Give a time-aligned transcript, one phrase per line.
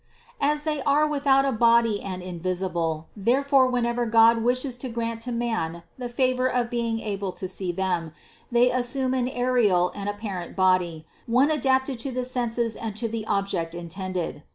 [0.39, 5.31] As they are without a body and invisible, therefore whenever God wishes to grant to
[5.31, 8.11] man the favor of being able to see them,
[8.51, 12.33] they assume an aerial and apparent body, one that is adapted THE CONCEPTION 299 to
[12.33, 14.41] the senses and to the object intended.